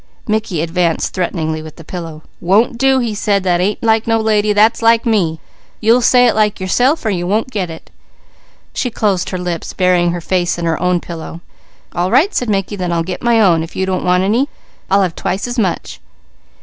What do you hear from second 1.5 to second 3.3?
with the pillow. "Won't do!" he